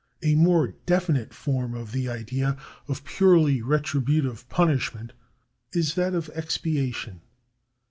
[0.23, 2.57] A more definite form of the idea
[2.87, 5.13] of purely retributive punishment
[5.73, 7.21] is that of expiation.